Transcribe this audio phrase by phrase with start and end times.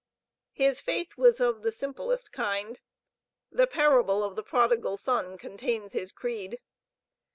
[0.53, 2.79] His faith was of the simplest kind
[3.51, 6.57] the Parable of the prodigal son, contains his creed.